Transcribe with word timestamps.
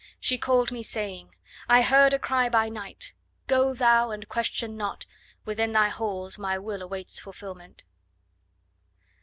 She 0.19 0.39
call'd 0.39 0.71
me, 0.71 0.81
saying: 0.81 1.35
I 1.69 1.83
heard 1.83 2.11
a 2.11 2.17
cry 2.17 2.49
by 2.49 2.69
night! 2.69 3.13
Go 3.45 3.75
thou, 3.75 4.09
and 4.09 4.27
question 4.27 4.75
not; 4.75 5.05
within 5.45 5.73
thy 5.73 5.89
halls 5.89 6.39
My 6.39 6.57
will 6.57 6.81
awaits 6.81 7.19
fulfilment. 7.19 7.83